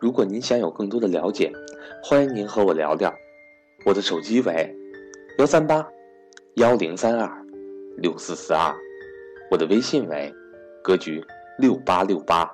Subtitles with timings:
[0.00, 1.52] 如果您想有更多的了解，
[2.02, 3.12] 欢迎您和我聊聊。
[3.84, 4.74] 我的手机为
[5.38, 5.86] 幺三八
[6.54, 7.30] 幺零三二
[7.98, 8.74] 六四四二，
[9.50, 10.32] 我的微信为
[10.82, 11.22] 格局
[11.58, 12.50] 六八六八。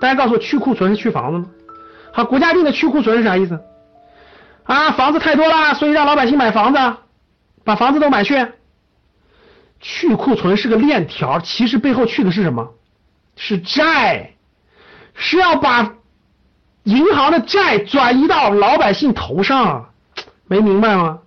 [0.00, 1.50] 大家告诉我，去库存是去房子吗？
[2.12, 3.60] 好，国家定的去库存是啥意思？
[4.64, 6.96] 啊，房子太多了，所以让老百姓买房子，
[7.62, 8.44] 把房子都买去。
[9.78, 12.74] 去库存是个链条，其实背后去的是什么？
[13.36, 14.34] 是债，
[15.14, 15.94] 是要把
[16.86, 19.90] 银行的债转移到老百姓头上，
[20.46, 21.18] 没明白吗？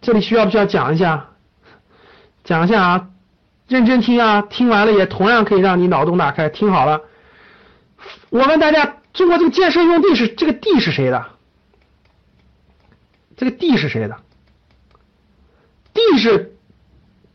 [0.00, 1.30] 这里需要不需要讲一下？
[2.44, 3.08] 讲一下啊，
[3.66, 6.48] 认真听啊，听完了也同样可以让你脑洞大开。
[6.48, 7.00] 听好了，
[8.30, 11.26] 我问大家，中国这个建设用地是这个地是谁的？
[13.36, 14.16] 这个地是谁的？
[15.92, 16.52] 地是。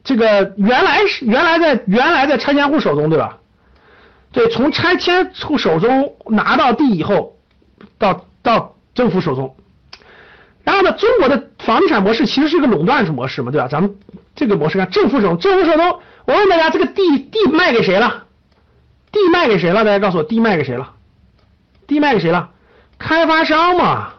[0.02, 3.38] 这个原来是原来在原来在拆迁户手中，对吧？
[4.31, 7.38] 对，从拆迁户手中拿到地以后，
[7.97, 9.55] 到到政府手中。
[10.63, 13.67] 然后呢，中国的房地产模式其实是一个垄断式模式嘛，对吧？
[13.67, 13.95] 咱们
[14.36, 18.25] 这个模式看政府手中，政府手中，我问大家，这个地地卖给谁了？
[19.11, 19.83] 地卖给谁了？
[19.83, 20.91] 大家告诉我，地卖给谁了？
[21.88, 22.52] 地卖给谁了？
[22.99, 24.09] 开发商嘛，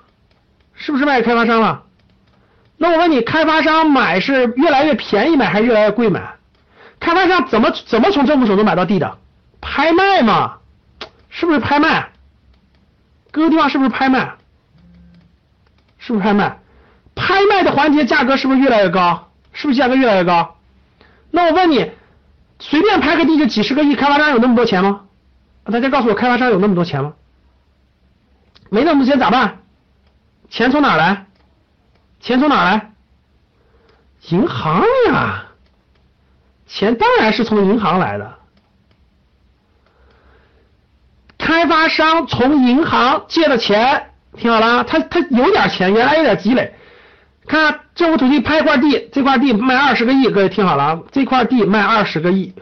[0.74, 1.84] 是不是卖给开发商了？
[2.77, 6.34] 那我问你，开发商买是越来越便宜买还是越来越贵买？
[6.98, 9.19] 开发商怎么怎么从政府手中买到地的？
[9.61, 10.58] 拍卖嘛，
[11.28, 12.11] 是不是拍卖？
[13.30, 14.34] 各个地方是不是拍卖？
[15.98, 16.58] 是不是拍卖？
[17.14, 19.30] 拍卖的环节价格是不是越来越高？
[19.52, 20.56] 是不是价格越来越高？
[21.30, 21.92] 那我问你，
[22.58, 25.02] 随便拍个地就几十个亿，开发商有那么多钱吗？
[25.64, 27.12] 大家告诉我，开发商有那么多钱吗？
[28.70, 29.58] 没那么多钱咋办？
[30.48, 31.27] 钱从哪来？
[32.18, 32.90] 钱从哪来？
[34.29, 35.45] 银行呀，
[36.67, 38.39] 钱当然是从银行来的。
[41.61, 46.73] 开发商从银行借的钱，听好了，他他有点钱，原来有点积累。
[47.47, 52.55] 看政府土地拍一块地，这块地卖二十个亿，各位听好了，这块地卖二十个亿，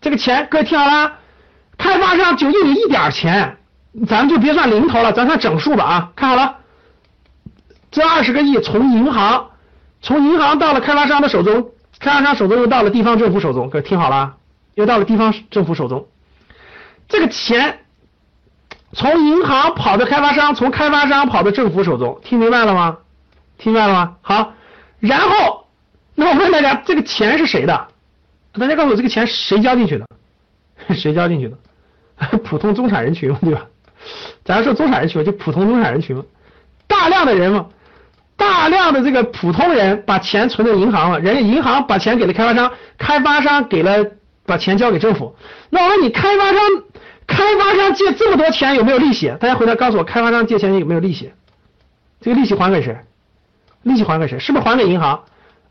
[0.00, 1.14] 这个钱各位听好了，
[1.76, 3.56] 开发商就印一点钱，
[4.06, 6.58] 咱们就别算零头了，咱算整数吧啊，看好了。
[7.90, 9.48] 这二十个亿从银行，
[10.00, 14.36] 从银行到了开发商的手中，开发商手中又到了地方政府手中，各位听好了，
[14.76, 16.06] 又到了地方政府手中。
[17.08, 17.80] 这个钱
[18.96, 22.96] 从银行跑到开发商，从开发商跑到政府手中，听明白了吗？
[23.58, 24.16] 听明白了吗？
[24.22, 24.54] 好，
[24.98, 25.66] 然后
[26.14, 27.88] 那我问大家，这个钱是谁的？
[28.58, 30.06] 大家告诉我，这个钱谁交进去的？
[30.96, 31.56] 谁交进去的？
[32.42, 33.66] 普通中产人群对吧？
[34.44, 36.24] 咱说中产人群就普通中产人群嘛
[36.86, 37.66] 大量的人嘛。
[38.38, 44.04] 大量的这个普通人把钱存在银行了，人家银行把钱给了开发商，开发商给了
[44.46, 45.34] 把钱交给政府。
[45.70, 46.60] 那我问你，开发商
[47.26, 49.28] 开发商借这么多钱有没有利息？
[49.40, 51.32] 大家回来告诉我，开发商借钱有没有利息？
[52.20, 52.96] 这个利息还给谁？
[53.82, 54.38] 利息还给谁？
[54.38, 55.24] 是不是还给银行？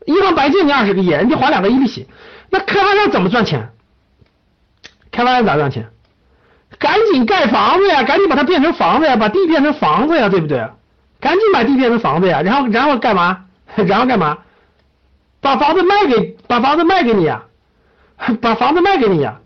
[0.06, 2.06] 银行白借你二十个亿，人家还两个亿利息。
[2.50, 3.70] 那开发商怎么赚钱？
[5.10, 5.88] 开发商咋赚钱？
[6.78, 10.68] 赶紧盖房子呀，赶紧把它变成房子呀，把地变成房子呀，对不对？
[11.20, 13.44] 赶紧把地变成房子呀，然后然后干嘛？
[13.74, 14.38] 然后干嘛？
[15.40, 17.44] 把房子卖给把房子卖给你呀，
[18.40, 19.40] 把房子卖给你呀，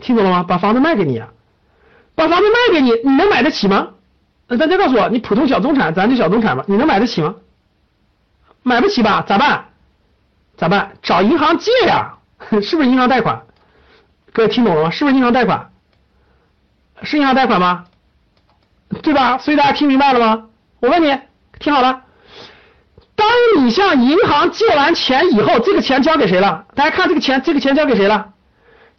[0.00, 0.42] 听懂了吗？
[0.42, 1.28] 把房子卖给你呀，
[2.14, 3.90] 把房子卖给你，你能买得起吗？
[4.48, 7.36] 大家告诉我，你普通小中产，咱就小中产吧，你能买得起吗？
[8.62, 9.24] 买不起吧？
[9.26, 9.66] 咋办？
[10.56, 10.92] 咋办？
[11.02, 12.18] 找银行借呀，
[12.62, 13.42] 是不是银行贷款？
[14.32, 14.90] 各位听懂了吗？
[14.90, 15.70] 是不是银行贷款？
[17.02, 17.84] 是银行贷款吗？
[19.02, 19.38] 对吧？
[19.38, 20.46] 所以大家听明白了吗？
[20.80, 21.16] 我问你，
[21.58, 22.02] 听好了。
[23.14, 26.64] 当你向银行借完钱以后，这个钱交给谁了？
[26.74, 28.32] 大家看这个钱，这个钱交给谁了？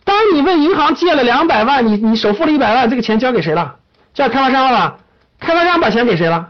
[0.04, 3.76] 当你问银行借了两百万，你你首付了一百万，这个钱交给谁了？
[4.14, 4.98] 交给开发商了吧？
[5.40, 6.50] 开发商把钱给谁了？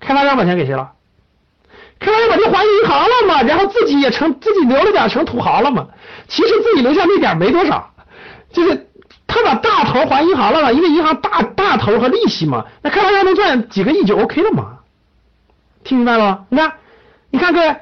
[0.00, 0.92] 开发商把钱给谁了？
[1.98, 3.42] 开发商把钱还银行了嘛？
[3.42, 5.88] 然后自己也成自己留了点成土豪了嘛？
[6.28, 7.90] 其实自己留下那点没多少，
[8.52, 8.86] 就是。
[9.32, 10.72] 他把大头还银行了嘛？
[10.72, 14.78] 因为银行大大头和利息嘛，那开发商能赚几个亿就 OK 了嘛？
[15.84, 16.46] 听明白了吗？
[16.48, 16.72] 你看，
[17.30, 17.76] 你看各位，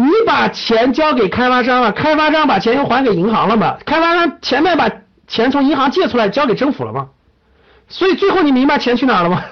[0.00, 3.76] 你把钱交给开发商了，开发商把钱又还给银行了嘛？
[3.84, 4.88] 开发商前面把
[5.26, 7.08] 钱从银行借出来交给政府了吗？
[7.88, 9.42] 所以最后你明白钱去哪了吗？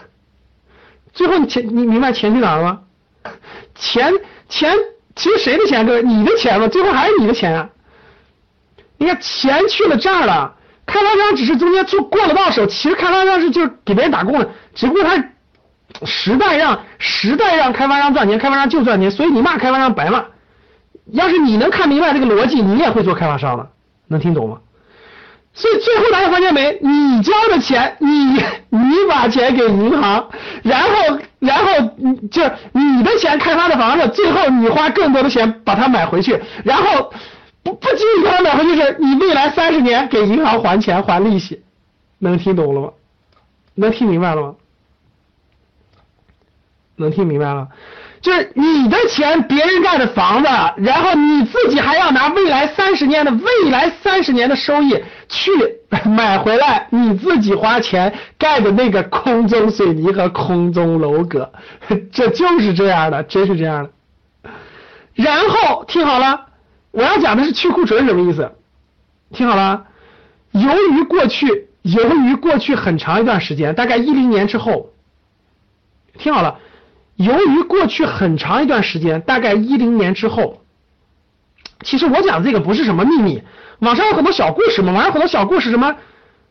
[1.12, 3.32] 最后你钱你明白钱去哪儿了吗？
[3.75, 4.12] 钱
[4.48, 4.72] 钱
[5.16, 5.84] 其实谁的钱？
[5.84, 6.69] 各位，你的钱吗？
[6.69, 7.69] 最后还是你的钱啊！
[8.99, 10.54] 你看钱去了这儿了，
[10.87, 15.25] 开发商只是中间做过了到手，其实开发商是就是给别人打工的，只不过他
[16.04, 20.25] 时代让时代让开发商赚钱，开发商就赚钱，所以你骂开发商白骂。
[21.12, 23.68] 要是你能看明白这个逻辑，你也会做开发商了，
[24.08, 24.58] 能听懂吗？
[25.54, 26.78] 所以最后大家发现没？
[26.82, 28.08] 你交的钱，你
[28.68, 30.28] 你把钱给银行，
[30.62, 31.72] 然后然后
[32.30, 32.42] 就
[32.72, 37.10] 你的钱开发的房子，最后你花更多的钱把它买回去，然后
[37.62, 41.62] 不不仅仅把它买回去，是你未来三十年给银行还钱还利息，
[42.18, 42.90] 能听懂了吗？
[43.76, 44.54] 能听明白了吗？
[46.96, 47.68] 能听明白了？
[48.26, 55.52] 就是你的钱，别人盖的房子，然后你自己还要拿未来三十年的未来三十年的收益去
[56.05, 61.52] 买回来，你自己花钱盖的那个空中水泥和空中楼阁，
[62.11, 64.50] 这就是这样的，真是这样的。
[65.14, 66.46] 然后听好了，
[66.90, 68.50] 我要讲的是去库存什么意思？
[69.32, 69.84] 听好了，
[70.50, 74.90] 由于过去，由于过去很长一段时间，大概一零年之后，
[76.19, 76.58] 听好了。
[77.16, 80.62] 由于过去很长一段时间，大概一零年之后，
[81.82, 83.42] 其实我讲这个不是什么秘密，
[83.80, 85.96] 网上有很多小故事嘛，网上很多小故事，什么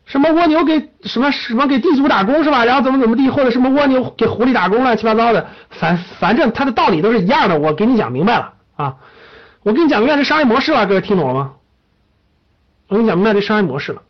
[0.04, 2.64] 什么蜗牛给什么什么给地主打工是吧？
[2.64, 7.58] 然后怎么怎么地，或者什么蜗牛给狐狸打工乱七八糟的，反反正它的道理都是一样的。
[7.58, 8.96] 我给你讲明白了啊，
[9.62, 11.52] 我给你讲明白这商业模式了，各位听懂了吗？
[12.88, 14.02] 我给你讲明白这商业模式了。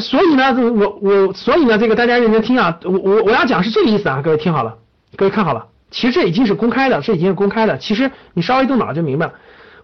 [0.00, 4.76] 所以呢，我我所以呢，这个大家认真听啊，我我我要讲是这个意思啊，各位听好了。
[5.14, 7.78] 各位看好了，其实这已经是公开的，这已经是公开的。
[7.78, 9.32] 其实你稍微动脑就明白了。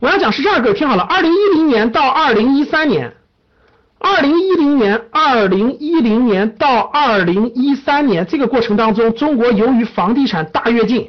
[0.00, 1.02] 我要讲是这样，各位听好了。
[1.04, 3.14] 二零一零年到二零一三年，
[3.98, 11.08] 二零一零年、二零一零年到二零一三年这个过程当中，中国由于房地产大跃进，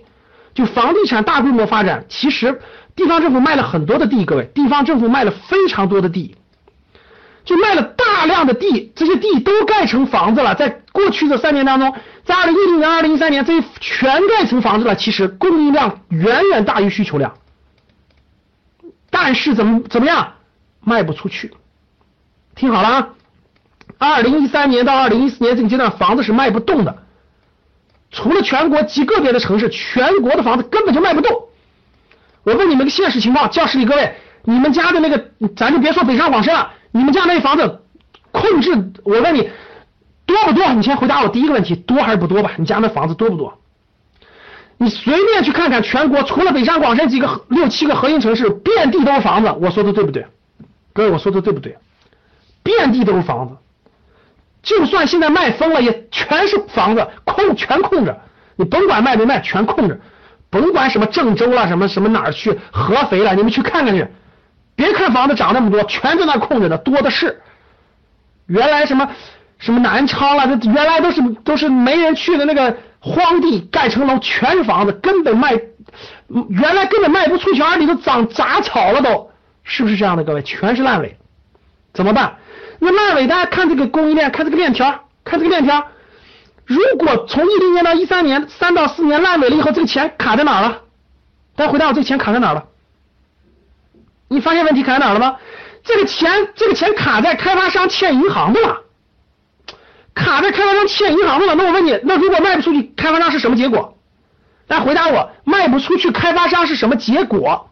[0.54, 2.62] 就房地产大规模发展，其实
[2.96, 6.36] 地方政府卖了很多的地，各位，地方政府卖了非常多的地。
[7.46, 10.56] 就卖了大量的地，这些地都盖成房子了。
[10.56, 11.94] 在过去的三年当中，
[12.24, 14.96] 在二零一零年、二零一三年，这些全盖成房子了。
[14.96, 17.34] 其实供应量远远大于需求量，
[19.10, 20.34] 但是怎么怎么样，
[20.80, 21.54] 卖不出去。
[22.56, 23.10] 听好了啊，
[23.98, 27.04] 二零一三年到二零一四年这个阶段，房子是卖不动的。
[28.12, 31.50] 除了全国极个别的城市，全国的房子根本就卖不动。
[32.44, 36.72] 我问你们个现实情况，教室里各位，你们家的那个，咱就别说北上广深了。
[36.94, 37.82] 你们家那房子
[38.32, 38.72] 控制，
[39.04, 39.50] 我问你
[40.28, 40.72] 多不多？
[40.74, 42.52] 你先回答我第一个问题，多还是不多吧？
[42.58, 43.60] 你家那房子多不多？
[44.78, 49.52] 你随便去看看全国，除了北上广深几个六七个核心城市，遍地都是房子。
[49.60, 50.26] 我说的对不对？
[50.94, 51.78] 各位，我说的对不对？
[52.62, 53.56] 遍地都是房子，
[54.62, 58.22] 就算现在卖疯了，也全是房子，空全空着。
[58.56, 60.00] 你甭管卖没卖，全空着。
[60.52, 64.08] 甭管什么郑州了，什么什么哪儿去合肥了，你们去看看去。
[64.84, 67.42] 别看房子涨那么多，全在那空着呢，多的是。
[68.48, 69.10] 原来什么
[69.58, 75.54] 什么南昌了，这原来都是都是没人去的那个荒地，盖成楼，全是房子，根本卖，
[76.50, 79.32] 原来根本卖不出去，而里头长杂草了，都
[79.64, 80.24] 是不是这样的？
[80.26, 81.18] 各位，全是烂尾，
[81.94, 82.36] 怎么办？
[82.80, 85.88] 那烂尾，大家看这个供应链，看这个链条，看这个链条。
[86.66, 90.82] 如果从一零年到一三年，三到四年烂尾了以后，这个钱卡在哪了？
[91.56, 92.66] 大家回答我，这个钱卡在哪了？
[94.34, 95.38] 你发现问题卡在哪了吗？
[95.84, 98.82] 这个钱，这个钱卡在开发商欠银行的了，
[100.16, 101.54] 卡在开发商欠银行的了。
[101.54, 103.96] 那我问你，那如果卖不出去，开发商是什么结果？
[104.68, 107.70] 来回答我，卖不出去，开发商是什么结果？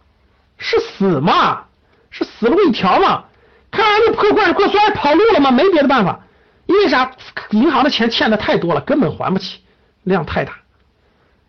[0.60, 1.64] 是死嘛？
[2.12, 3.24] 是死路一条嘛？
[3.72, 5.50] 开发商破罐子破摔跑路了吗？
[5.50, 6.20] 没别的办法，
[6.68, 7.12] 因为啥？
[7.50, 9.62] 银行的钱欠的太多了，根本还不起，
[10.04, 10.54] 量太大，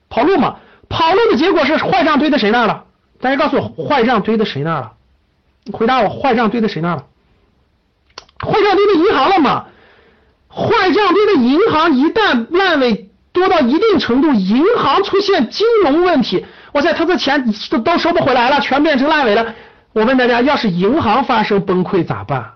[0.09, 0.57] 跑路嘛？
[0.89, 2.85] 跑路的结果是坏账堆在谁那了？
[3.21, 4.93] 大家告诉我，坏账堆在谁那了？
[5.71, 7.05] 回答我，坏账堆在谁那了？
[8.41, 9.67] 坏账堆在银行了吗？
[10.49, 17.55] 坏账堆在银行一旦烂尾多到一定程度，银行出现金融问题，哇塞，他的钱
[17.85, 19.55] 都收不回来了，全变成烂尾了。
[19.93, 22.53] 我问大家，要是银行发生崩溃咋办？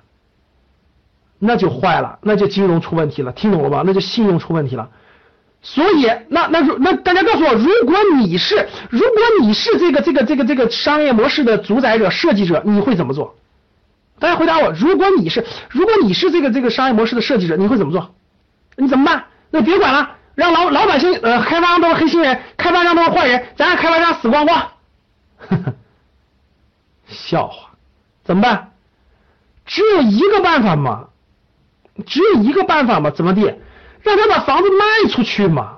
[1.39, 3.83] 那就坏了，那就金融出问题了，听懂了吧？
[3.87, 4.89] 那就信用出问题了。
[5.63, 9.11] 所以，那那那大家告诉我，如果你是如果
[9.41, 13.35] 你是这个这个这个这个商业模式的主宰者、设计者，你会怎么做？
[14.19, 18.15] 大家回答我，如果你是如果你是这个这个商业模式的设计者，你会怎么做？
[18.77, 19.25] 你怎么办？
[19.51, 24.69] 那别管了，让老老百姓呃，开发商都是黑心人，开发商都是坏人，咱让开发商死光光。
[27.09, 27.71] 笑话，
[28.25, 28.73] 怎么办？
[29.65, 31.09] 只有一个办法嘛，
[32.07, 33.53] 只有一个办法嘛，怎么地？
[34.07, 35.71] 让他把房子卖出去嘛，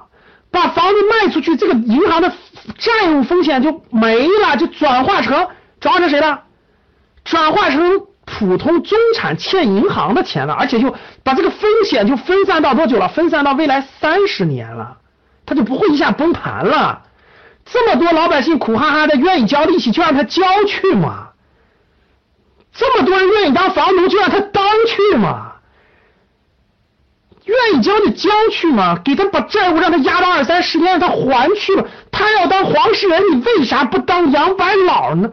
[0.50, 2.32] 把房子卖出去，这个银行的
[2.76, 5.48] 债务风险就没了，就转化成
[5.80, 6.42] 转化成谁了？
[7.24, 13.08] 转化成普通中产欠银行的钱了，而且就把这个风险就分散到多久了？
[13.08, 14.98] 分散到未来三十年了，
[15.46, 17.02] 他就不会一下崩盘了。
[17.64, 21.28] 这么多老百姓苦哈哈的愿意交利息，就让他交去嘛。
[22.72, 25.47] 这么多人愿意当房奴，就让他当去嘛。
[27.48, 31.86] 愿意交就交去嘛，给他把债务让他压到二三十年，让他还去了。
[32.12, 35.30] 他要当黄世仁，你为啥不当杨白老呢？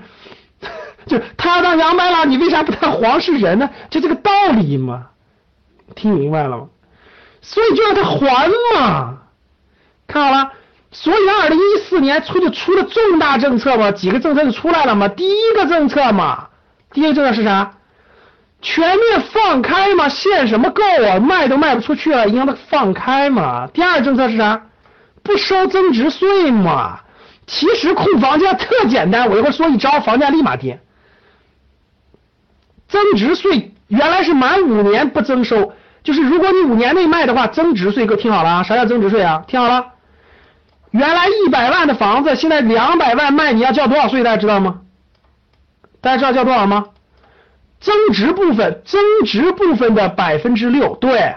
[1.05, 3.69] 就他要当杨白老，你为啥不当黄世仁呢？
[3.89, 5.07] 就这个道理嘛，
[5.93, 6.67] 听明白了吗？
[7.41, 9.17] 所以就让他还嘛，
[10.07, 10.51] 看好了。
[10.91, 15.09] 所以二零一四年出就出了重大政策嘛，几个政策就出来了嘛。
[15.09, 16.47] 第一个政策嘛，
[16.93, 17.73] 第一个政策是啥？
[18.67, 21.19] 全面放开嘛，限什么购啊？
[21.19, 23.67] 卖都卖不出去了，应该放开嘛。
[23.67, 24.59] 第二政策是啥？
[25.21, 26.99] 不收增值税嘛。
[27.45, 30.81] 其实控房价特简单，我一会儿说一招，房价立马跌。
[32.87, 39.43] 增值税原来是满五年不征收，就是如果你五年内卖的话，增值税，各位听好了啊，啥叫增值税啊？
[39.47, 39.85] 听好了，
[40.89, 44.23] 原来一百万的房子，现在两百万卖，你要交多少税？
[44.23, 44.81] 大家知道吗？
[46.01, 46.85] 大家知道交多少吗？
[47.85, 51.35] 增值部分，增值部分的百分之六，对，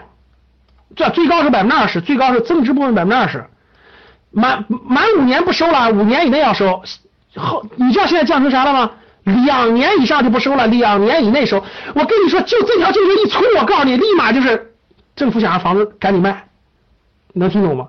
[0.95, 3.45] 这最高是百分之二十，最高是增值部分百分之二十。
[4.31, 6.81] 满满五年不收了，五年以内要收。
[7.35, 8.91] 后你知道现在降成啥了吗？
[9.45, 11.63] 两年以上就不收了，两年以内收。
[11.93, 14.73] 我跟你说，就这条政策一出，我告诉你，立马就是
[15.15, 16.47] 政府想让房子赶紧卖，
[17.33, 17.87] 能听懂吗？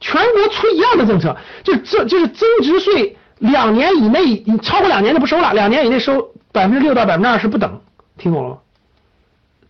[0.00, 7.80] 全国出一样的政策，就这就是增值税，两年以内你超过两年就不收了，两年以内收百分之六到百分之二十不等，
[8.16, 8.58] 听懂了吗？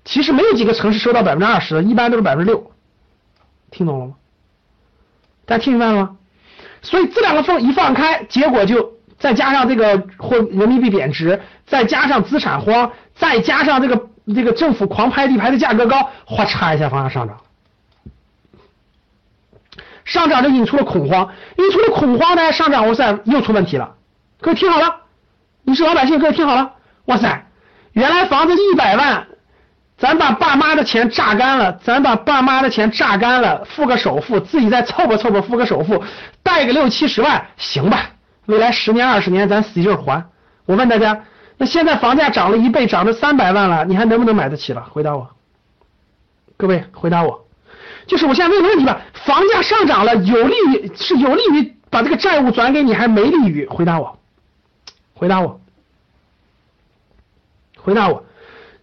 [0.05, 2.71] 其实没有几个城市收到百分之二十的，一般都是百分之六，
[3.71, 4.15] 听懂了吗？
[5.47, 6.17] 大家听明白了吗？
[6.83, 17.39] 所以这两个放一放开，结果就再加上这个或人民币贬值，再加上资产荒，再加上这个这个政府狂拍地拍的价格高，哗嚓一下房价上涨，
[20.05, 23.95] 上涨就引出了恐慌，引出了恐慌呢，上涨哇塞又出问题了。
[24.43, 25.01] 各位听好了，
[25.63, 26.75] 你是老百姓，各位听好了，
[27.07, 27.47] 哇塞，
[27.95, 29.27] 原来房子一百万。
[29.97, 36.03] 咱把爸妈的钱榨干了，咱把爸妈的钱榨干了，付个首付，自己再凑合凑合付个首付，
[36.43, 38.11] 贷个六七十万，行吧？
[38.47, 40.27] 未来十年二十年，咱使劲还。
[40.67, 41.23] 我问大家，
[41.59, 44.85] 那现在房价涨了一倍，涨到三百万了，你还能不能买得起了？
[44.91, 45.31] 回答我，
[46.57, 47.47] 各位回答我，
[48.09, 53.65] 就是我现在问个问题吧，房价上涨了，有利于是有利于把这个债务转给你，还是没利于？
[53.69, 54.19] 回答我，
[55.15, 55.61] 回答我，
[57.85, 58.25] 回答我。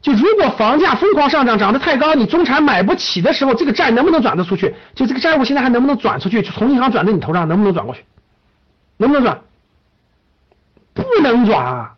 [0.02, 4.74] 就如果房价疯狂上涨，涨得太高，你中产买不起的时候，这个债能不能转得出去？
[4.96, 6.42] 就这个债务现在还能不能转出去？
[6.42, 8.04] 从银行转到你头上，能不能转过去？
[8.98, 9.42] 能不能转？
[10.94, 11.92] 不能转啊！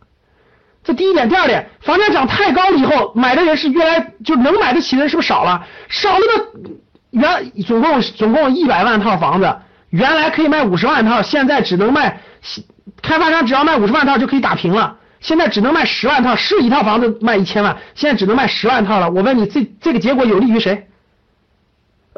[0.83, 5.65] 这第一点，第二点，房价涨太高了以后，买的人是越来就能买得起的人是不是少了？
[5.87, 6.71] 少了的
[7.11, 9.55] 原总共总共一百万套房子，
[9.91, 12.19] 原来可以卖五十万套，现在只能卖
[13.01, 14.97] 开发商只要卖五十万套就可以打平了。
[15.23, 19.09] 现在只能卖十万套，是一套房子卖一千万，现在只能卖十万套了。
[19.09, 20.87] 我问你，这这个结果有利于谁？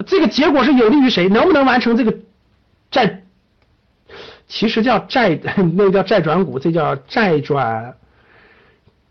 [0.07, 1.29] 这个结果是有利于谁？
[1.29, 2.17] 能不能完成这个
[2.89, 3.21] 债？
[4.47, 5.39] 其实叫债，
[5.77, 7.95] 那个叫债转股，这叫债转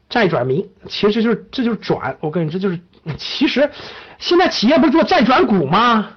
[0.08, 0.68] 债转民。
[0.88, 2.16] 其实就是这就是转。
[2.20, 2.80] 我跟你说，就是
[3.16, 3.70] 其实
[4.18, 6.10] 现在企业不是做债转股吗？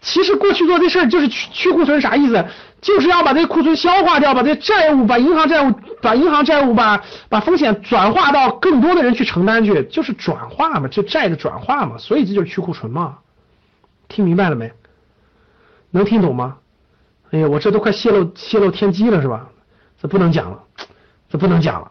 [0.00, 2.44] 其实过去做这事儿就是去去库存，啥意思？
[2.80, 13.18] 就是要把这库存消化掉，把这债务，把银行债务，把银行债务，把把风险转化到更多的人去承担去，就是转化嘛，这债的转化嘛，所以这就是去库存嘛。
[14.06, 14.72] 听明白了没？
[15.90, 16.58] 能听懂吗？
[17.30, 19.48] 哎呀，我这都快泄露泄露天机了是吧？
[20.00, 20.62] 这不能讲了，
[21.28, 21.90] 这不能讲了，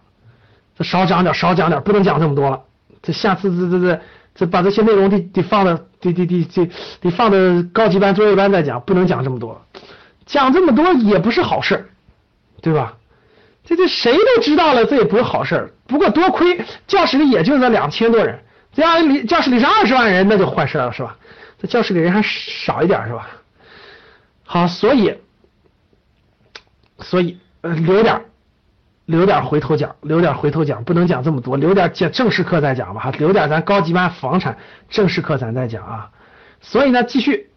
[0.78, 2.62] 这少讲点，少讲点，不能讲这么多了。
[3.02, 4.02] 这下次这这这
[4.38, 6.70] 这把这些内容得得放的得得得得
[7.02, 9.60] 得放的高级班、作业班再讲，不能讲这么多。
[10.26, 11.90] 讲这么多也不是好事，
[12.62, 12.98] 对吧？
[13.66, 15.74] 这这谁都知道了，这也不是好事。
[15.88, 18.40] 不过多亏教室里也就那两千多人，
[18.74, 21.18] 这要里教室里是二十万人，那就坏事了，是吧？
[21.60, 23.28] 这教室里人还少一点，是吧？
[24.46, 25.16] 好，所以
[27.00, 28.22] 所以留点
[29.08, 34.56] 留点回头讲，留点回头讲，不能讲这么多，留点讲正式课再讲吧，哈，留点咱高级班房产
[34.90, 36.10] 正式课咱再讲啊。
[36.62, 37.50] 所以呢，继续。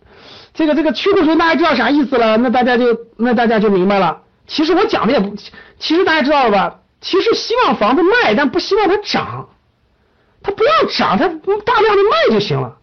[0.54, 2.36] 这个这个去库存大家知道啥意思了？
[2.36, 4.22] 那大家就那大家就明白了。
[4.46, 5.34] 其实我讲的也不，
[5.78, 6.80] 其实大家知道了吧？
[7.00, 9.48] 其实希望房子卖，但不希望它涨，
[10.42, 12.76] 它不要涨，它大量的卖就行了。